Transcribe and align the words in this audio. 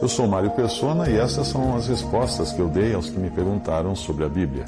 Eu 0.00 0.08
sou 0.08 0.26
Mário 0.26 0.50
Persona 0.52 1.10
e 1.10 1.18
essas 1.18 1.48
são 1.48 1.76
as 1.76 1.86
respostas 1.86 2.52
que 2.52 2.58
eu 2.58 2.68
dei 2.68 2.94
aos 2.94 3.10
que 3.10 3.18
me 3.18 3.28
perguntaram 3.28 3.94
sobre 3.94 4.24
a 4.24 4.28
Bíblia. 4.30 4.64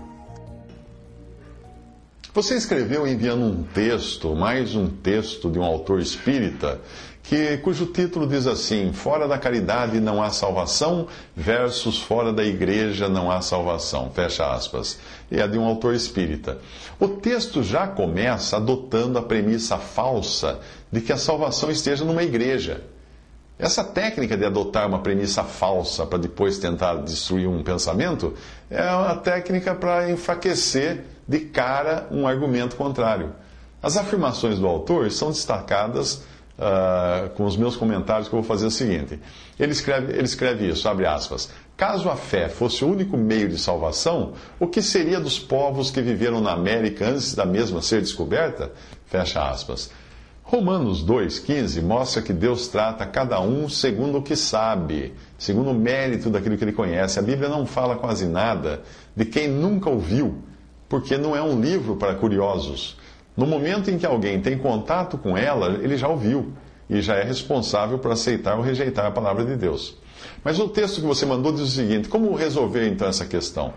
Você 2.35 2.55
escreveu 2.55 3.07
enviando 3.07 3.45
um 3.45 3.63
texto, 3.63 4.35
mais 4.37 4.75
um 4.75 4.89
texto 4.89 5.51
de 5.51 5.59
um 5.59 5.65
autor 5.65 6.01
espírita, 6.01 6.79
que, 7.23 7.57
cujo 7.59 7.87
título 7.87 8.27
diz 8.27 8.47
assim: 8.47 8.93
Fora 8.93 9.27
da 9.27 9.39
caridade 9.39 10.01
não 10.01 10.23
há 10.23 10.29
salvação, 10.29 11.09
versus 11.35 11.97
fora 11.97 12.31
da 12.31 12.45
igreja 12.45 13.09
não 13.09 13.31
há 13.31 13.41
salvação. 13.41 14.11
Fecha 14.11 14.53
aspas. 14.53 14.99
E 15.31 15.41
é 15.41 15.49
de 15.49 15.57
um 15.57 15.65
autor 15.65 15.95
espírita. 15.95 16.59
O 17.01 17.09
texto 17.09 17.63
já 17.63 17.87
começa 17.87 18.57
adotando 18.57 19.19
a 19.19 19.23
premissa 19.23 19.79
falsa 19.79 20.61
de 20.91 21.01
que 21.01 21.13
a 21.13 21.17
salvação 21.17 21.71
esteja 21.71 22.05
numa 22.05 22.23
igreja. 22.23 22.83
Essa 23.63 23.85
técnica 23.85 24.37
de 24.37 24.45
adotar 24.45 24.89
uma 24.89 24.99
premissa 24.99 25.45
falsa 25.45 26.05
para 26.05 26.19
depois 26.19 26.59
tentar 26.59 26.97
destruir 26.97 27.49
um 27.49 27.63
pensamento 27.63 28.35
é 28.69 28.91
uma 28.91 29.15
técnica 29.15 29.73
para 29.73 30.11
enfraquecer 30.11 31.05
de 31.29 31.39
cara 31.39 32.09
um 32.11 32.27
argumento 32.27 32.75
contrário. 32.75 33.33
As 33.81 33.97
afirmações 33.97 34.59
do 34.59 34.67
autor 34.67 35.09
são 35.13 35.31
destacadas 35.31 36.25
uh, 36.59 37.31
com 37.37 37.45
os 37.45 37.57
meus 37.57 37.77
comentários 37.77 38.29
que 38.29 38.35
eu 38.35 38.41
vou 38.41 38.49
fazer 38.49 38.67
o 38.67 38.71
seguinte. 38.71 39.21
Ele 39.57 39.71
escreve, 39.71 40.13
ele 40.13 40.25
escreve 40.25 40.69
isso, 40.69 40.89
abre 40.89 41.07
aspas. 41.07 41.49
Caso 41.77 42.11
a 42.11 42.17
fé 42.17 42.49
fosse 42.49 42.85
o 42.85 42.91
único 42.91 43.17
meio 43.17 43.49
de 43.49 43.59
salvação, 43.59 44.33
o 44.59 44.67
que 44.67 44.83
seria 44.83 45.21
dos 45.21 45.39
povos 45.39 45.89
que 45.89 46.03
viveram 46.03 46.41
na 46.41 46.51
América 46.51 47.11
antes 47.11 47.33
da 47.33 47.47
mesma 47.47 47.81
ser 47.81 48.01
descoberta? 48.01 48.73
Fecha 49.07 49.41
aspas. 49.49 49.89
Romanos 50.53 51.03
2,15 51.03 51.81
mostra 51.81 52.21
que 52.21 52.31
Deus 52.31 52.69
trata 52.69 53.07
cada 53.07 53.41
um 53.41 53.71
segundo 53.71 54.19
o 54.19 54.23
que 54.23 54.37
sabe, 54.37 55.15
segundo 55.39 55.71
o 55.71 55.75
mérito 55.75 56.29
daquilo 56.29 56.59
que 56.59 56.65
ele 56.65 56.75
conhece. 56.75 57.19
A 57.19 57.23
Bíblia 57.23 57.49
não 57.49 57.65
fala 57.65 57.97
quase 57.97 58.27
nada 58.27 58.83
de 59.17 59.25
quem 59.25 59.49
nunca 59.49 59.89
ouviu, 59.89 60.43
porque 60.91 61.17
não 61.17 61.35
é 61.35 61.41
um 61.41 61.59
livro 61.59 61.97
para 61.97 62.15
curiosos. 62.17 62.99
No 63.35 63.47
momento 63.47 63.91
em 63.91 63.97
que 63.97 64.05
alguém 64.05 64.43
tem 64.43 64.59
contato 64.59 65.17
com 65.17 65.39
ela, 65.39 65.81
ele 65.83 65.97
já 65.97 66.07
ouviu 66.07 66.53
e 66.87 67.01
já 67.01 67.15
é 67.15 67.23
responsável 67.23 67.99
por 67.99 68.13
aceitar 68.13 68.55
ou 68.55 68.63
rejeitar 68.63 69.07
a 69.07 69.11
palavra 69.11 69.47
de 69.47 69.57
Deus. 69.57 69.97
Mas 70.45 70.59
o 70.59 70.69
texto 70.69 71.01
que 71.01 71.07
você 71.07 71.25
mandou 71.25 71.51
diz 71.51 71.63
o 71.63 71.67
seguinte: 71.67 72.11
como 72.11 72.35
resolver 72.35 72.87
então 72.89 73.09
essa 73.09 73.25
questão? 73.25 73.73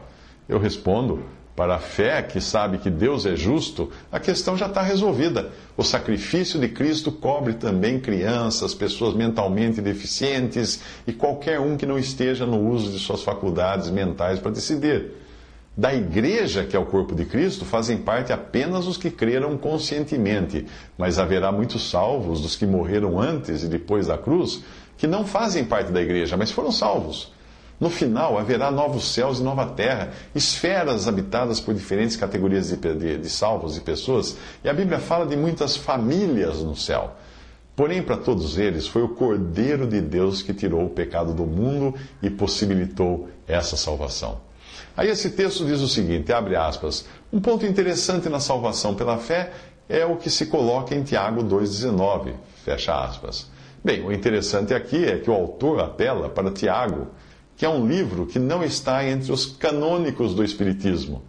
Eu 0.50 0.60
respondo: 0.60 1.24
para 1.56 1.76
a 1.76 1.80
fé 1.80 2.22
que 2.22 2.42
sabe 2.42 2.78
que 2.78 2.90
Deus 2.90 3.26
é 3.26 3.36
justo, 3.36 3.90
a 4.12 4.20
questão 4.20 4.58
já 4.58 4.66
está 4.66 4.82
resolvida. 4.82 5.52
O 5.78 5.84
sacrifício 5.84 6.60
de 6.60 6.68
Cristo 6.68 7.12
cobre 7.12 7.54
também 7.54 8.00
crianças, 8.00 8.74
pessoas 8.74 9.16
mentalmente 9.16 9.82
deficientes 9.82 10.82
e 11.08 11.14
qualquer 11.14 11.60
um 11.60 11.78
que 11.78 11.86
não 11.86 11.98
esteja 11.98 12.46
no 12.46 12.60
uso 12.70 12.92
de 12.92 13.00
suas 13.00 13.24
faculdades 13.24 13.90
mentais 13.90 14.40
para 14.40 14.52
decidir. 14.52 15.12
Da 15.78 15.94
igreja, 15.94 16.64
que 16.64 16.76
é 16.76 16.80
o 16.80 16.86
corpo 16.86 17.14
de 17.14 17.26
Cristo, 17.26 17.66
fazem 17.66 17.98
parte 17.98 18.32
apenas 18.32 18.88
os 18.88 18.98
que 18.98 19.10
creram 19.10 19.58
conscientemente, 19.58 20.66
mas 20.98 21.20
haverá 21.20 21.52
muitos 21.52 21.90
salvos 21.90 22.42
dos 22.42 22.56
que 22.56 22.66
morreram 22.66 23.20
antes 23.20 23.64
e 23.64 23.68
depois 23.68 24.08
da 24.08 24.18
cruz, 24.18 24.62
que 24.98 25.08
não 25.08 25.26
fazem 25.26 25.66
parte 25.66 25.92
da 25.92 26.02
igreja, 26.02 26.38
mas 26.38 26.52
foram 26.52 26.72
salvos. 26.72 27.34
No 27.80 27.90
final, 27.90 28.38
haverá 28.38 28.72
novos 28.72 29.14
céus 29.14 29.40
e 29.40 29.44
nova 29.44 29.66
terra, 29.66 30.12
esferas 30.34 31.08
habitadas 31.08 31.60
por 31.60 31.74
diferentes 31.74 32.16
categorias 32.16 32.70
de, 32.70 32.78
de, 32.78 33.18
de 33.18 33.30
salvos 33.30 33.76
e 33.76 33.82
pessoas, 33.82 34.38
e 34.64 34.70
a 34.70 34.74
Bíblia 34.74 35.00
fala 35.00 35.26
de 35.26 35.36
muitas 35.36 35.76
famílias 35.76 36.62
no 36.64 36.76
céu. 36.76 37.16
Porém, 37.76 38.02
para 38.02 38.16
todos 38.16 38.58
eles, 38.58 38.88
foi 38.88 39.02
o 39.02 39.10
Cordeiro 39.10 39.86
de 39.86 40.00
Deus 40.00 40.42
que 40.42 40.54
tirou 40.54 40.86
o 40.86 40.90
pecado 40.90 41.34
do 41.34 41.46
mundo 41.46 41.94
e 42.22 42.30
possibilitou 42.30 43.28
essa 43.46 43.76
salvação. 43.76 44.40
Aí 44.96 45.10
esse 45.10 45.32
texto 45.32 45.66
diz 45.66 45.82
o 45.82 45.88
seguinte, 45.90 46.32
abre 46.32 46.56
aspas, 46.56 47.06
um 47.32 47.42
ponto 47.42 47.66
interessante 47.66 48.30
na 48.30 48.40
salvação 48.40 48.96
pela 48.96 49.18
fé 49.18 49.52
é 49.90 50.06
o 50.06 50.16
que 50.16 50.30
se 50.30 50.46
coloca 50.46 50.96
em 50.96 51.04
Tiago 51.04 51.44
2,19, 51.44 52.34
fecha 52.64 52.96
aspas. 52.96 53.48
Bem, 53.84 54.04
o 54.04 54.12
interessante 54.12 54.74
aqui 54.74 55.04
é 55.04 55.18
que 55.18 55.30
o 55.30 55.34
autor 55.34 55.82
apela 55.82 56.30
para 56.30 56.50
Tiago, 56.50 57.08
que 57.58 57.66
é 57.66 57.70
um 57.70 57.88
livro 57.88 58.26
que 58.26 58.40
não 58.40 58.64
está 58.64 59.08
entre 59.08 59.32
os 59.32 59.46
canônicos 59.46 60.34
do 60.34 60.44
Espiritismo, 60.44 61.24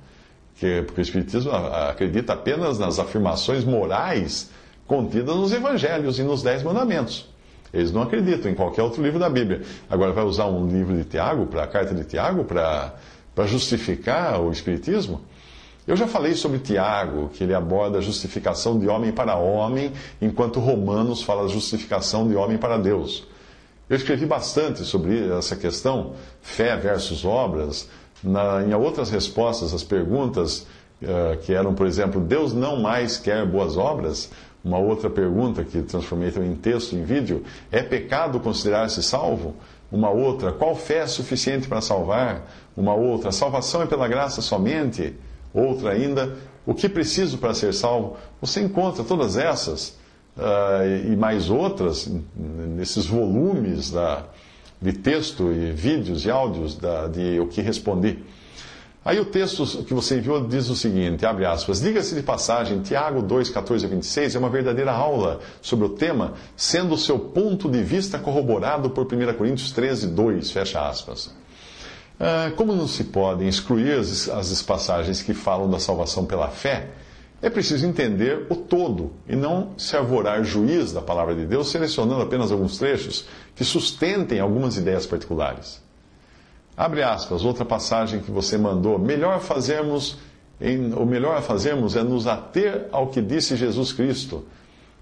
que, 0.58 0.82
porque 0.82 1.00
o 1.00 1.02
Espiritismo 1.02 1.52
acredita 1.52 2.32
apenas 2.32 2.78
nas 2.78 2.98
afirmações 2.98 3.64
morais 3.64 4.50
contidas 4.86 5.36
nos 5.36 5.52
Evangelhos 5.52 6.18
e 6.18 6.22
nos 6.22 6.42
Dez 6.42 6.62
Mandamentos. 6.62 7.28
Eles 7.72 7.92
não 7.92 8.02
acreditam 8.02 8.50
em 8.50 8.54
qualquer 8.54 8.82
outro 8.82 9.02
livro 9.02 9.18
da 9.18 9.28
Bíblia. 9.28 9.62
Agora 9.90 10.12
vai 10.12 10.24
usar 10.24 10.46
um 10.46 10.66
livro 10.66 10.96
de 10.96 11.04
Tiago, 11.04 11.46
para 11.46 11.64
a 11.64 11.66
carta 11.66 11.94
de 11.94 12.04
Tiago, 12.04 12.44
para 12.44 13.46
justificar 13.46 14.40
o 14.40 14.50
Espiritismo? 14.50 15.20
Eu 15.86 15.94
já 15.94 16.08
falei 16.08 16.34
sobre 16.34 16.58
Tiago, 16.58 17.28
que 17.28 17.44
ele 17.44 17.54
aborda 17.54 17.98
a 17.98 18.00
justificação 18.00 18.78
de 18.78 18.88
homem 18.88 19.12
para 19.12 19.36
homem, 19.36 19.92
enquanto 20.20 20.58
Romanos 20.58 21.22
fala 21.22 21.44
a 21.44 21.48
justificação 21.48 22.26
de 22.26 22.34
homem 22.34 22.58
para 22.58 22.76
Deus. 22.76 23.26
Eu 23.88 23.96
escrevi 23.96 24.26
bastante 24.26 24.84
sobre 24.84 25.30
essa 25.30 25.54
questão, 25.54 26.14
fé 26.42 26.76
versus 26.76 27.24
obras, 27.24 27.88
na, 28.22 28.62
em 28.64 28.74
outras 28.74 29.10
respostas 29.10 29.72
às 29.72 29.84
perguntas 29.84 30.66
uh, 31.02 31.36
que 31.42 31.54
eram, 31.54 31.72
por 31.72 31.86
exemplo, 31.86 32.20
Deus 32.20 32.52
não 32.52 32.80
mais 32.80 33.16
quer 33.16 33.46
boas 33.46 33.76
obras? 33.76 34.30
Uma 34.64 34.78
outra 34.78 35.08
pergunta 35.08 35.62
que 35.62 35.82
transformei 35.82 36.30
em 36.30 36.56
texto, 36.56 36.96
em 36.96 37.04
vídeo, 37.04 37.44
é 37.70 37.80
pecado 37.80 38.40
considerar-se 38.40 39.00
salvo? 39.04 39.54
Uma 39.92 40.10
outra, 40.10 40.50
qual 40.50 40.74
fé 40.74 40.98
é 40.98 41.06
suficiente 41.06 41.68
para 41.68 41.80
salvar? 41.80 42.50
Uma 42.76 42.92
outra, 42.94 43.30
salvação 43.30 43.82
é 43.82 43.86
pela 43.86 44.08
graça 44.08 44.42
somente? 44.42 45.14
Outra 45.54 45.92
ainda, 45.92 46.34
o 46.66 46.74
que 46.74 46.88
preciso 46.88 47.38
para 47.38 47.54
ser 47.54 47.72
salvo? 47.72 48.16
Você 48.40 48.60
encontra 48.60 49.04
todas 49.04 49.36
essas 49.36 49.96
uh, 50.36 51.12
e 51.12 51.16
mais 51.16 51.50
outras 51.50 52.10
nesses 52.36 53.06
volumes 53.06 53.90
da, 53.90 54.24
de 54.80 54.92
texto 54.92 55.52
e 55.52 55.72
vídeos 55.72 56.24
e 56.24 56.30
áudios 56.30 56.76
da, 56.76 57.06
de 57.06 57.40
o 57.40 57.46
que 57.46 57.60
respondi. 57.60 58.18
Aí 59.04 59.20
o 59.20 59.24
texto 59.24 59.84
que 59.84 59.94
você 59.94 60.18
enviou 60.18 60.48
diz 60.48 60.68
o 60.68 60.74
seguinte, 60.74 61.24
abre 61.24 61.44
aspas, 61.44 61.80
diga-se 61.80 62.12
de 62.14 62.22
passagem, 62.22 62.80
Tiago 62.80 63.22
2, 63.22 63.50
14 63.50 63.86
a 63.86 63.88
26 63.88 64.34
é 64.34 64.38
uma 64.38 64.50
verdadeira 64.50 64.90
aula 64.90 65.38
sobre 65.62 65.86
o 65.86 65.90
tema, 65.90 66.34
sendo 66.56 66.94
o 66.94 66.98
seu 66.98 67.16
ponto 67.16 67.70
de 67.70 67.82
vista 67.84 68.18
corroborado 68.18 68.90
por 68.90 69.06
1 69.06 69.34
Coríntios 69.34 69.70
13, 69.70 70.08
2, 70.08 70.50
fecha 70.50 70.88
aspas. 70.88 71.32
Ah, 72.18 72.50
como 72.56 72.74
não 72.74 72.88
se 72.88 73.04
podem 73.04 73.46
excluir 73.46 73.92
as, 73.92 74.28
as 74.28 74.62
passagens 74.62 75.22
que 75.22 75.34
falam 75.34 75.70
da 75.70 75.78
salvação 75.78 76.24
pela 76.24 76.48
fé, 76.48 76.88
é 77.42 77.50
preciso 77.50 77.86
entender 77.86 78.46
o 78.48 78.56
todo 78.56 79.12
e 79.28 79.36
não 79.36 79.72
se 79.76 79.96
arvorar 79.96 80.42
juiz 80.42 80.92
da 80.92 81.02
palavra 81.02 81.34
de 81.34 81.44
Deus, 81.44 81.70
selecionando 81.70 82.22
apenas 82.22 82.50
alguns 82.50 82.78
trechos 82.78 83.26
que 83.54 83.64
sustentem 83.64 84.40
algumas 84.40 84.76
ideias 84.76 85.06
particulares. 85.06 85.82
Abre 86.76 87.02
aspas, 87.02 87.44
outra 87.44 87.64
passagem 87.64 88.20
que 88.20 88.30
você 88.30 88.56
mandou. 88.56 88.98
Melhor 88.98 89.40
fazermos, 89.40 90.18
em, 90.60 90.92
o 90.94 91.04
melhor 91.04 91.36
a 91.36 91.42
fazermos 91.42 91.94
é 91.94 92.02
nos 92.02 92.26
ater 92.26 92.88
ao 92.90 93.08
que 93.08 93.20
disse 93.20 93.56
Jesus 93.56 93.92
Cristo 93.92 94.44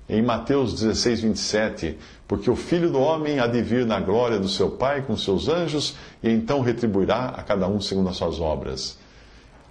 em 0.08 0.22
Mateus 0.22 0.74
16, 0.74 1.22
27, 1.22 1.98
porque 2.28 2.50
o 2.50 2.56
Filho 2.56 2.90
do 2.90 3.00
Homem 3.00 3.38
há 3.38 3.46
de 3.46 3.62
vir 3.62 3.86
na 3.86 3.98
glória 4.00 4.38
do 4.38 4.48
seu 4.48 4.70
Pai 4.70 5.02
com 5.02 5.16
seus 5.16 5.48
anjos, 5.48 5.96
e 6.22 6.30
então 6.30 6.60
retribuirá 6.60 7.26
a 7.28 7.42
cada 7.42 7.66
um 7.66 7.80
segundo 7.80 8.10
as 8.10 8.16
suas 8.16 8.38
obras. 8.38 8.98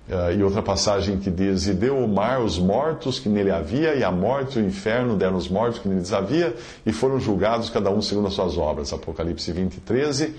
Uh, 0.08 0.38
e 0.38 0.44
outra 0.44 0.62
passagem 0.62 1.18
que 1.18 1.32
diz: 1.32 1.66
E 1.68 1.74
deu 1.74 1.98
o 1.98 2.08
mar 2.08 2.42
os 2.42 2.60
mortos 2.60 3.20
que 3.20 3.30
nele 3.30 3.52
havia, 3.52 3.96
e 3.96 4.04
a 4.04 4.12
morte 4.12 4.60
e 4.60 4.62
o 4.62 4.66
inferno 4.66 5.16
deram 5.16 5.38
os 5.38 5.48
mortos 5.48 5.80
que 5.80 5.88
neles 5.88 6.12
havia, 6.12 6.54
e 6.86 6.92
foram 6.92 7.20
julgados 7.20 7.70
cada 7.70 7.90
um 7.90 8.02
segundo 8.02 8.28
as 8.28 8.34
suas 8.34 8.58
obras. 8.58 8.92
Apocalipse 8.92 9.50
20, 9.50 9.80
13. 9.80 10.36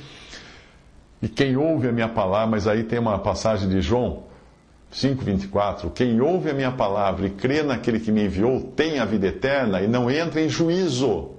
E 1.22 1.28
quem 1.28 1.56
ouve 1.56 1.88
a 1.88 1.92
minha 1.92 2.08
palavra, 2.08 2.48
mas 2.48 2.66
aí 2.66 2.84
tem 2.84 2.98
uma 2.98 3.18
passagem 3.18 3.66
de 3.66 3.80
João 3.80 4.24
5,24: 4.92 5.90
Quem 5.92 6.20
ouve 6.20 6.50
a 6.50 6.54
minha 6.54 6.70
palavra 6.70 7.26
e 7.26 7.30
crê 7.30 7.62
naquele 7.62 7.98
que 7.98 8.12
me 8.12 8.26
enviou 8.26 8.60
tem 8.76 8.98
a 8.98 9.06
vida 9.06 9.26
eterna 9.26 9.80
e 9.80 9.88
não 9.88 10.10
entra 10.10 10.42
em 10.42 10.48
juízo, 10.48 11.30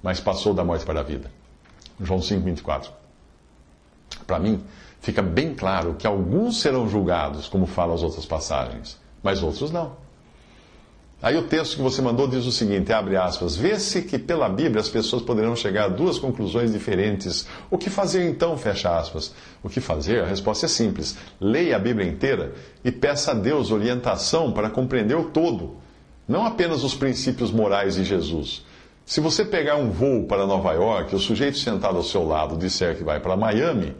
mas 0.00 0.20
passou 0.20 0.54
da 0.54 0.62
morte 0.62 0.86
para 0.86 1.00
a 1.00 1.02
vida. 1.02 1.30
João 2.00 2.20
5,24. 2.20 2.90
Para 4.26 4.38
mim, 4.38 4.62
fica 5.00 5.22
bem 5.22 5.54
claro 5.54 5.94
que 5.98 6.06
alguns 6.06 6.60
serão 6.60 6.88
julgados, 6.88 7.48
como 7.48 7.66
falam 7.66 7.94
as 7.94 8.02
outras 8.02 8.26
passagens, 8.26 8.98
mas 9.22 9.42
outros 9.42 9.70
não. 9.70 9.96
Aí 11.22 11.36
o 11.36 11.42
texto 11.42 11.76
que 11.76 11.82
você 11.82 12.00
mandou 12.00 12.26
diz 12.26 12.46
o 12.46 12.52
seguinte, 12.52 12.94
abre 12.94 13.14
aspas, 13.14 13.54
vê-se 13.54 14.00
que 14.00 14.18
pela 14.18 14.48
Bíblia 14.48 14.80
as 14.80 14.88
pessoas 14.88 15.20
poderão 15.20 15.54
chegar 15.54 15.84
a 15.84 15.88
duas 15.88 16.18
conclusões 16.18 16.72
diferentes. 16.72 17.46
O 17.70 17.76
que 17.76 17.90
fazer 17.90 18.26
então, 18.26 18.56
fecha 18.56 18.96
aspas? 18.96 19.34
O 19.62 19.68
que 19.68 19.82
fazer? 19.82 20.24
A 20.24 20.26
resposta 20.26 20.64
é 20.64 20.68
simples. 20.68 21.18
Leia 21.38 21.76
a 21.76 21.78
Bíblia 21.78 22.08
inteira 22.08 22.54
e 22.82 22.90
peça 22.90 23.32
a 23.32 23.34
Deus 23.34 23.70
orientação 23.70 24.50
para 24.50 24.70
compreender 24.70 25.14
o 25.14 25.24
todo, 25.24 25.76
não 26.26 26.46
apenas 26.46 26.84
os 26.84 26.94
princípios 26.94 27.50
morais 27.50 27.96
de 27.96 28.04
Jesus. 28.04 28.64
Se 29.04 29.20
você 29.20 29.44
pegar 29.44 29.76
um 29.76 29.90
voo 29.90 30.24
para 30.24 30.46
Nova 30.46 30.72
York 30.72 31.14
o 31.14 31.18
sujeito 31.18 31.58
sentado 31.58 31.98
ao 31.98 32.02
seu 32.02 32.26
lado 32.26 32.56
disser 32.56 32.96
que 32.96 33.04
vai 33.04 33.20
para 33.20 33.36
Miami, 33.36 33.94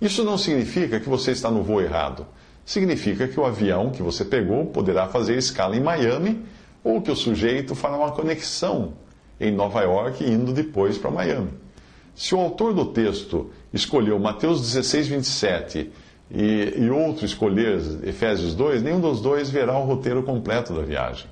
isso 0.00 0.24
não 0.24 0.36
significa 0.36 1.00
que 1.00 1.08
você 1.08 1.30
está 1.30 1.50
no 1.50 1.62
voo 1.62 1.80
errado. 1.80 2.26
Significa 2.64 3.28
que 3.28 3.38
o 3.38 3.44
avião 3.44 3.90
que 3.90 4.02
você 4.02 4.24
pegou 4.24 4.66
poderá 4.66 5.08
fazer 5.08 5.36
escala 5.36 5.76
em 5.76 5.80
Miami 5.80 6.44
ou 6.82 7.00
que 7.00 7.10
o 7.10 7.16
sujeito 7.16 7.74
fará 7.74 7.96
uma 7.96 8.12
conexão 8.12 8.94
em 9.40 9.52
Nova 9.52 9.82
York 9.82 10.24
indo 10.24 10.52
depois 10.52 10.98
para 10.98 11.10
Miami. 11.10 11.50
Se 12.14 12.34
o 12.34 12.40
autor 12.40 12.72
do 12.72 12.86
texto 12.86 13.50
escolheu 13.72 14.18
Mateus 14.18 14.60
16, 14.60 15.08
27 15.08 15.90
e, 16.30 16.74
e 16.76 16.90
outro 16.90 17.24
escolher 17.24 17.80
Efésios 18.04 18.54
2, 18.54 18.82
nenhum 18.82 19.00
dos 19.00 19.20
dois 19.20 19.50
verá 19.50 19.76
o 19.78 19.84
roteiro 19.84 20.22
completo 20.22 20.72
da 20.72 20.82
viagem. 20.82 21.26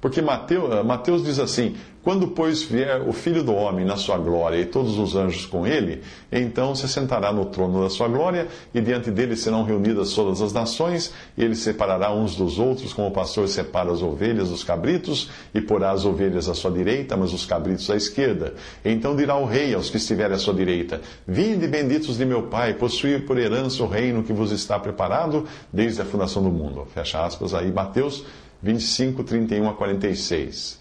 Porque 0.00 0.22
Mateus, 0.22 0.84
Mateus 0.84 1.24
diz 1.24 1.38
assim: 1.38 1.74
quando, 2.08 2.28
pois, 2.28 2.62
vier 2.62 3.02
o 3.06 3.12
Filho 3.12 3.42
do 3.42 3.52
Homem 3.52 3.84
na 3.84 3.96
sua 3.96 4.16
glória 4.16 4.56
e 4.56 4.64
todos 4.64 4.96
os 4.98 5.14
anjos 5.14 5.44
com 5.44 5.66
ele, 5.66 6.00
então 6.32 6.74
se 6.74 6.88
sentará 6.88 7.32
no 7.32 7.44
trono 7.44 7.82
da 7.82 7.90
sua 7.90 8.08
glória, 8.08 8.46
e 8.72 8.80
diante 8.80 9.10
dele 9.10 9.36
serão 9.36 9.62
reunidas 9.62 10.14
todas 10.14 10.40
as 10.40 10.52
nações, 10.52 11.12
e 11.36 11.44
ele 11.44 11.54
separará 11.54 12.10
uns 12.10 12.34
dos 12.34 12.58
outros, 12.58 12.94
como 12.94 13.08
o 13.08 13.10
pastor 13.10 13.46
separa 13.48 13.92
as 13.92 14.00
ovelhas 14.00 14.48
dos 14.48 14.64
cabritos, 14.64 15.28
e 15.52 15.60
porá 15.60 15.90
as 15.90 16.04
ovelhas 16.04 16.48
à 16.48 16.54
sua 16.54 16.70
direita, 16.70 17.14
mas 17.14 17.34
os 17.34 17.44
cabritos 17.44 17.90
à 17.90 17.96
esquerda. 17.96 18.54
Então 18.84 19.14
dirá 19.14 19.36
o 19.36 19.44
rei 19.44 19.74
aos 19.74 19.90
que 19.90 19.98
estiverem 19.98 20.34
à 20.34 20.38
sua 20.38 20.54
direita: 20.54 21.02
Vinde, 21.26 21.66
benditos 21.66 22.16
de 22.16 22.24
meu 22.24 22.44
Pai, 22.44 22.72
possuir 22.72 23.26
por 23.26 23.36
herança 23.36 23.82
o 23.82 23.86
reino 23.86 24.22
que 24.22 24.32
vos 24.32 24.50
está 24.52 24.78
preparado 24.78 25.44
desde 25.70 26.00
a 26.00 26.04
fundação 26.06 26.42
do 26.42 26.50
mundo. 26.50 26.86
Fecha 26.94 27.22
aspas 27.22 27.52
aí, 27.52 27.70
Mateus 27.70 28.24
25, 28.62 29.22
31 29.24 29.68
a 29.68 29.74
46. 29.74 30.80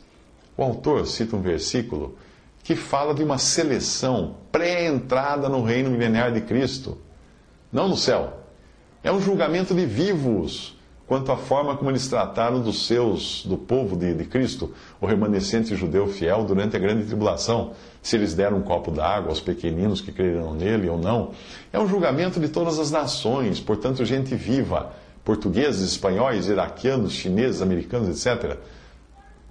O 0.57 0.63
autor 0.63 1.05
cita 1.05 1.35
um 1.35 1.41
versículo 1.41 2.17
que 2.63 2.75
fala 2.75 3.13
de 3.13 3.23
uma 3.23 3.37
seleção 3.37 4.35
pré-entrada 4.51 5.47
no 5.47 5.63
reino 5.63 5.89
milenar 5.89 6.33
de 6.33 6.41
Cristo. 6.41 6.97
Não 7.71 7.87
no 7.87 7.95
céu. 7.95 8.33
É 9.03 9.11
um 9.11 9.21
julgamento 9.21 9.73
de 9.73 9.85
vivos 9.85 10.77
quanto 11.07 11.31
à 11.31 11.37
forma 11.37 11.77
como 11.77 11.89
eles 11.89 12.07
trataram 12.07 12.59
dos 12.59 12.85
seus, 12.85 13.45
do 13.45 13.57
povo 13.57 13.95
de, 13.95 14.13
de 14.13 14.25
Cristo, 14.25 14.73
o 14.99 15.05
remanescente 15.05 15.73
judeu 15.73 16.07
fiel, 16.07 16.43
durante 16.43 16.75
a 16.75 16.79
grande 16.79 17.05
tribulação. 17.05 17.71
Se 18.03 18.17
eles 18.17 18.33
deram 18.33 18.57
um 18.57 18.61
copo 18.61 18.91
d'água 18.91 19.29
aos 19.29 19.39
pequeninos 19.39 20.01
que 20.01 20.11
creram 20.11 20.53
nele 20.53 20.89
ou 20.89 20.97
não. 20.97 21.31
É 21.71 21.79
um 21.79 21.87
julgamento 21.87 22.39
de 22.39 22.49
todas 22.49 22.77
as 22.77 22.91
nações, 22.91 23.61
portanto, 23.61 24.03
gente 24.03 24.35
viva, 24.35 24.91
portugueses, 25.27 25.91
espanhóis, 25.91 26.47
iraquianos, 26.47 27.11
chineses, 27.11 27.61
americanos, 27.61 28.09
etc 28.09 28.57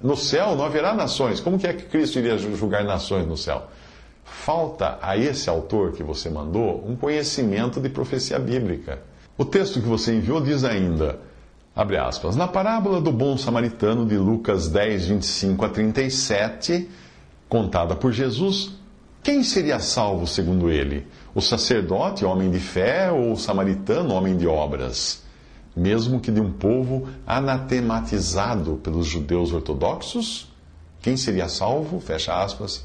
no 0.02 0.16
céu 0.16 0.54
não 0.56 0.64
haverá 0.64 0.94
nações. 0.94 1.40
Como 1.40 1.58
que 1.58 1.66
é 1.66 1.72
que 1.72 1.84
Cristo 1.84 2.18
iria 2.18 2.36
julgar 2.38 2.84
nações 2.84 3.26
no 3.26 3.36
céu? 3.36 3.64
Falta 4.24 4.98
a 5.00 5.16
esse 5.16 5.48
autor 5.48 5.92
que 5.92 6.02
você 6.02 6.28
mandou 6.28 6.84
um 6.86 6.96
conhecimento 6.96 7.80
de 7.80 7.88
profecia 7.88 8.38
bíblica. 8.38 9.00
O 9.38 9.44
texto 9.44 9.80
que 9.80 9.86
você 9.86 10.14
enviou 10.14 10.40
diz 10.40 10.64
ainda, 10.64 11.18
abre 11.74 11.96
aspas, 11.96 12.36
na 12.36 12.48
parábola 12.48 13.00
do 13.00 13.12
bom 13.12 13.36
samaritano 13.36 14.04
de 14.04 14.16
Lucas 14.16 14.68
10, 14.68 15.08
25 15.08 15.64
a 15.64 15.68
37, 15.68 16.88
contada 17.48 17.94
por 17.94 18.12
Jesus, 18.12 18.72
quem 19.22 19.42
seria 19.42 19.78
salvo 19.78 20.26
segundo 20.26 20.70
ele? 20.70 21.06
O 21.34 21.40
sacerdote, 21.40 22.24
homem 22.24 22.50
de 22.50 22.60
fé, 22.60 23.10
ou 23.10 23.32
o 23.32 23.36
samaritano, 23.36 24.14
homem 24.14 24.36
de 24.36 24.46
obras? 24.46 25.25
Mesmo 25.76 26.20
que 26.20 26.30
de 26.30 26.40
um 26.40 26.50
povo 26.50 27.06
anatematizado 27.26 28.80
pelos 28.82 29.06
judeus 29.06 29.52
ortodoxos? 29.52 30.48
Quem 31.02 31.16
seria 31.16 31.48
salvo? 31.48 32.00
Fecha 32.00 32.42
aspas. 32.42 32.84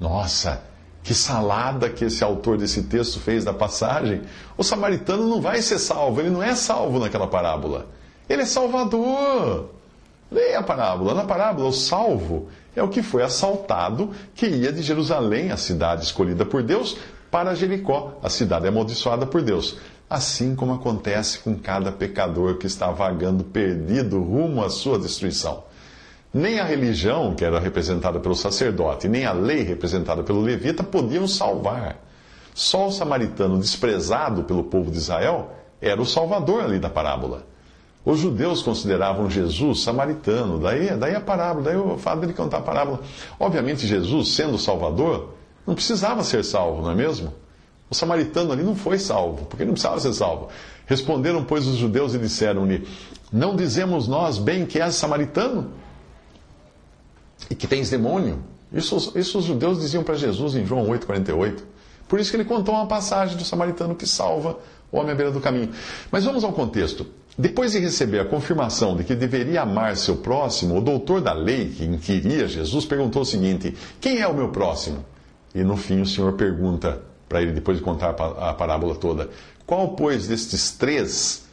Nossa, 0.00 0.60
que 1.04 1.14
salada 1.14 1.88
que 1.88 2.04
esse 2.04 2.24
autor 2.24 2.58
desse 2.58 2.82
texto 2.82 3.20
fez 3.20 3.44
da 3.44 3.54
passagem. 3.54 4.22
O 4.58 4.64
samaritano 4.64 5.28
não 5.28 5.40
vai 5.40 5.62
ser 5.62 5.78
salvo, 5.78 6.20
ele 6.20 6.30
não 6.30 6.42
é 6.42 6.56
salvo 6.56 6.98
naquela 6.98 7.28
parábola. 7.28 7.86
Ele 8.28 8.42
é 8.42 8.46
salvador. 8.46 9.70
Leia 10.28 10.58
a 10.58 10.62
parábola. 10.62 11.14
Na 11.14 11.24
parábola, 11.24 11.68
o 11.68 11.72
salvo 11.72 12.48
é 12.74 12.82
o 12.82 12.88
que 12.88 13.02
foi 13.02 13.22
assaltado 13.22 14.10
que 14.34 14.46
ia 14.46 14.72
de 14.72 14.82
Jerusalém, 14.82 15.52
a 15.52 15.56
cidade 15.56 16.04
escolhida 16.04 16.44
por 16.44 16.62
Deus, 16.62 16.96
para 17.30 17.54
Jericó, 17.54 18.18
a 18.22 18.28
cidade 18.28 18.66
amaldiçoada 18.66 19.26
por 19.26 19.42
Deus 19.42 19.76
assim 20.12 20.54
como 20.54 20.74
acontece 20.74 21.38
com 21.38 21.56
cada 21.56 21.90
pecador 21.90 22.58
que 22.58 22.66
está 22.66 22.90
vagando 22.90 23.44
perdido 23.44 24.20
rumo 24.22 24.62
à 24.62 24.68
sua 24.68 24.98
destruição. 24.98 25.64
Nem 26.32 26.60
a 26.60 26.64
religião, 26.64 27.34
que 27.34 27.44
era 27.44 27.58
representada 27.58 28.20
pelo 28.20 28.34
sacerdote, 28.34 29.08
nem 29.08 29.24
a 29.24 29.32
lei 29.32 29.62
representada 29.62 30.22
pelo 30.22 30.42
levita 30.42 30.82
podiam 30.82 31.26
salvar. 31.26 31.96
Só 32.54 32.88
o 32.88 32.92
samaritano 32.92 33.58
desprezado 33.58 34.44
pelo 34.44 34.64
povo 34.64 34.90
de 34.90 34.98
Israel 34.98 35.50
era 35.80 36.00
o 36.00 36.06
salvador 36.06 36.62
ali 36.62 36.78
da 36.78 36.90
parábola. 36.90 37.46
Os 38.04 38.18
judeus 38.18 38.62
consideravam 38.62 39.30
Jesus 39.30 39.82
samaritano, 39.82 40.58
daí, 40.58 40.94
daí 40.96 41.14
a 41.14 41.20
parábola, 41.20 41.64
daí 41.64 41.76
o 41.76 41.96
fato 41.96 42.20
dele 42.20 42.34
contar 42.34 42.58
a 42.58 42.62
parábola. 42.62 43.00
Obviamente, 43.40 43.86
Jesus, 43.86 44.34
sendo 44.34 44.58
salvador, 44.58 45.34
não 45.66 45.74
precisava 45.74 46.22
ser 46.22 46.44
salvo, 46.44 46.82
não 46.82 46.90
é 46.90 46.94
mesmo? 46.94 47.32
O 47.92 47.94
samaritano 47.94 48.52
ali 48.52 48.62
não 48.62 48.74
foi 48.74 48.98
salvo, 48.98 49.44
porque 49.44 49.66
não 49.66 49.74
precisava 49.74 50.00
ser 50.00 50.14
salvo. 50.14 50.48
Responderam, 50.86 51.44
pois, 51.44 51.66
os 51.66 51.76
judeus 51.76 52.14
e 52.14 52.18
disseram-lhe: 52.18 52.88
Não 53.30 53.54
dizemos 53.54 54.08
nós 54.08 54.38
bem 54.38 54.64
que 54.64 54.80
és 54.80 54.94
samaritano? 54.94 55.72
E 57.50 57.54
que 57.54 57.66
tens 57.66 57.90
demônio? 57.90 58.42
Isso, 58.72 59.12
isso 59.14 59.40
os 59.40 59.44
judeus 59.44 59.78
diziam 59.78 60.02
para 60.02 60.14
Jesus 60.14 60.54
em 60.54 60.64
João 60.64 60.86
8,48. 60.86 61.58
Por 62.08 62.18
isso 62.18 62.30
que 62.30 62.36
ele 62.38 62.46
contou 62.46 62.74
uma 62.74 62.86
passagem 62.86 63.36
do 63.36 63.44
samaritano 63.44 63.94
que 63.94 64.06
salva 64.06 64.58
o 64.90 64.96
homem 64.96 65.12
à 65.12 65.14
beira 65.14 65.30
do 65.30 65.38
caminho. 65.38 65.68
Mas 66.10 66.24
vamos 66.24 66.44
ao 66.44 66.52
contexto. 66.54 67.06
Depois 67.36 67.72
de 67.72 67.78
receber 67.78 68.20
a 68.20 68.24
confirmação 68.24 68.96
de 68.96 69.04
que 69.04 69.14
deveria 69.14 69.60
amar 69.60 69.98
seu 69.98 70.16
próximo, 70.16 70.78
o 70.78 70.80
doutor 70.80 71.20
da 71.20 71.34
lei 71.34 71.68
que 71.68 71.84
inquiria 71.84 72.48
Jesus 72.48 72.86
perguntou 72.86 73.20
o 73.20 73.26
seguinte: 73.26 73.76
Quem 74.00 74.20
é 74.20 74.26
o 74.26 74.32
meu 74.32 74.48
próximo? 74.48 75.04
E 75.54 75.62
no 75.62 75.76
fim 75.76 76.00
o 76.00 76.06
Senhor 76.06 76.32
pergunta: 76.32 77.11
para 77.32 77.40
ele 77.40 77.52
depois 77.52 77.78
de 77.78 77.82
contar 77.82 78.10
a 78.10 78.52
parábola 78.52 78.94
toda. 78.94 79.30
Qual, 79.64 79.88
pois, 79.94 80.28
destes 80.28 80.72
três, 80.72 81.48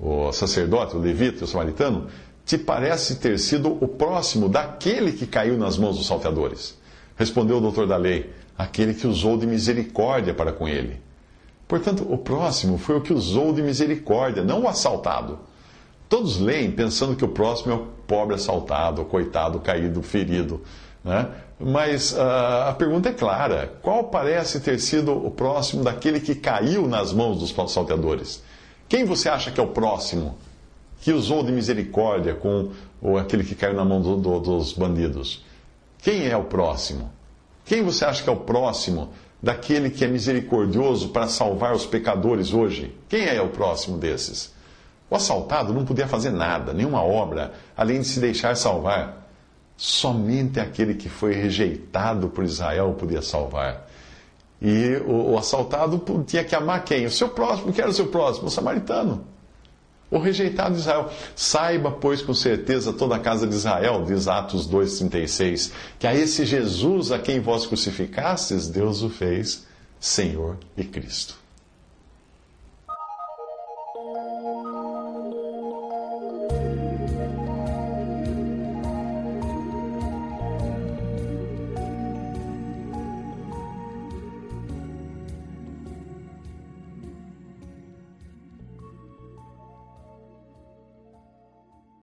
o 0.00 0.32
sacerdote, 0.32 0.96
o 0.96 0.98
levita 0.98 1.42
e 1.42 1.44
o 1.44 1.46
samaritano, 1.46 2.08
te 2.44 2.58
parece 2.58 3.16
ter 3.16 3.38
sido 3.38 3.78
o 3.80 3.86
próximo 3.86 4.48
daquele 4.48 5.12
que 5.12 5.28
caiu 5.28 5.56
nas 5.56 5.78
mãos 5.78 5.96
dos 5.96 6.08
salteadores? 6.08 6.76
Respondeu 7.14 7.58
o 7.58 7.60
doutor 7.60 7.86
da 7.86 7.96
lei, 7.96 8.32
aquele 8.58 8.94
que 8.94 9.06
usou 9.06 9.38
de 9.38 9.46
misericórdia 9.46 10.34
para 10.34 10.52
com 10.52 10.66
ele. 10.66 11.00
Portanto, 11.68 12.04
o 12.10 12.18
próximo 12.18 12.78
foi 12.78 12.96
o 12.96 13.00
que 13.00 13.12
usou 13.12 13.52
de 13.52 13.62
misericórdia, 13.62 14.42
não 14.42 14.62
o 14.62 14.68
assaltado. 14.68 15.38
Todos 16.08 16.40
leem 16.40 16.72
pensando 16.72 17.14
que 17.14 17.24
o 17.24 17.28
próximo 17.28 17.72
é 17.72 17.76
o 17.76 17.86
pobre 18.08 18.34
assaltado, 18.34 19.02
o 19.02 19.04
coitado 19.04 19.60
caído, 19.60 20.02
ferido. 20.02 20.62
Né? 21.04 21.28
Mas 21.58 22.12
uh, 22.12 22.68
a 22.68 22.74
pergunta 22.76 23.08
é 23.08 23.12
clara: 23.12 23.72
qual 23.82 24.04
parece 24.04 24.60
ter 24.60 24.78
sido 24.78 25.12
o 25.12 25.30
próximo 25.30 25.84
daquele 25.84 26.20
que 26.20 26.34
caiu 26.34 26.86
nas 26.86 27.12
mãos 27.12 27.38
dos 27.38 27.72
salteadores? 27.72 28.42
Quem 28.88 29.04
você 29.04 29.28
acha 29.28 29.50
que 29.50 29.60
é 29.60 29.62
o 29.62 29.68
próximo 29.68 30.36
que 31.00 31.12
usou 31.12 31.42
de 31.42 31.50
misericórdia 31.50 32.34
com 32.34 32.70
ou 33.00 33.18
aquele 33.18 33.42
que 33.42 33.54
caiu 33.54 33.74
na 33.74 33.84
mão 33.84 34.00
do, 34.00 34.16
do, 34.16 34.38
dos 34.40 34.72
bandidos? 34.72 35.44
Quem 35.98 36.28
é 36.28 36.36
o 36.36 36.44
próximo? 36.44 37.10
Quem 37.64 37.82
você 37.82 38.04
acha 38.04 38.22
que 38.22 38.28
é 38.28 38.32
o 38.32 38.36
próximo 38.36 39.10
daquele 39.42 39.90
que 39.90 40.04
é 40.04 40.08
misericordioso 40.08 41.08
para 41.08 41.26
salvar 41.26 41.74
os 41.74 41.86
pecadores 41.86 42.52
hoje? 42.52 42.94
Quem 43.08 43.24
é 43.26 43.40
o 43.40 43.48
próximo 43.48 43.98
desses? 43.98 44.52
O 45.08 45.16
assaltado 45.16 45.72
não 45.72 45.84
podia 45.84 46.06
fazer 46.06 46.30
nada, 46.30 46.72
nenhuma 46.72 47.02
obra, 47.02 47.52
além 47.76 48.00
de 48.00 48.06
se 48.06 48.18
deixar 48.18 48.56
salvar. 48.56 49.21
Somente 49.76 50.60
aquele 50.60 50.94
que 50.94 51.08
foi 51.08 51.32
rejeitado 51.32 52.28
por 52.28 52.44
Israel 52.44 52.94
podia 52.98 53.22
salvar. 53.22 53.88
E 54.60 55.02
o, 55.06 55.32
o 55.32 55.38
assaltado 55.38 56.00
tinha 56.24 56.44
que 56.44 56.54
amar 56.54 56.84
quem? 56.84 57.04
O 57.04 57.10
seu 57.10 57.28
próximo. 57.28 57.72
Quem 57.72 57.82
era 57.82 57.90
o 57.90 57.94
seu 57.94 58.06
próximo? 58.06 58.46
O 58.46 58.50
samaritano. 58.50 59.26
O 60.08 60.18
rejeitado 60.18 60.74
de 60.74 60.80
Israel. 60.80 61.10
Saiba, 61.34 61.90
pois, 61.90 62.22
com 62.22 62.32
certeza, 62.32 62.92
toda 62.92 63.16
a 63.16 63.18
casa 63.18 63.46
de 63.46 63.56
Israel, 63.56 64.04
diz 64.06 64.28
Atos 64.28 64.68
2,36, 64.68 65.72
que 65.98 66.06
a 66.06 66.14
esse 66.14 66.44
Jesus 66.44 67.10
a 67.10 67.18
quem 67.18 67.40
vós 67.40 67.66
crucificastes, 67.66 68.68
Deus 68.68 69.02
o 69.02 69.08
fez 69.08 69.66
Senhor 69.98 70.58
e 70.76 70.84
Cristo. 70.84 71.42